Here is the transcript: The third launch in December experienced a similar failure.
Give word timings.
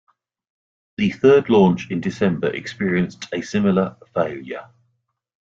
The 0.97 1.11
third 1.11 1.47
launch 1.51 1.91
in 1.91 2.01
December 2.01 2.47
experienced 2.47 3.27
a 3.31 3.41
similar 3.43 3.97
failure. 4.15 4.67